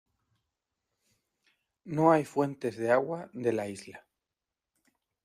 [1.85, 4.07] No hay fuentes de agua de la isla.